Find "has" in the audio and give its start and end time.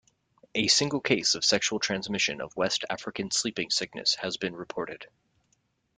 4.15-4.35